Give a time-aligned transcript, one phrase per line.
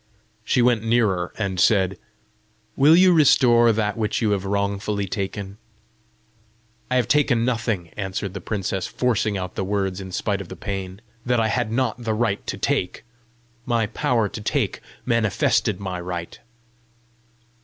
[0.43, 1.99] She went nearer and said,
[2.75, 5.59] "Will you restore that which you have wrongfully taken?"
[6.89, 11.01] "I have taken nothing," answered the princess, forcing out the words in spite of pain,
[11.23, 13.03] "that I had not the right to take.
[13.63, 16.39] My power to take manifested my right."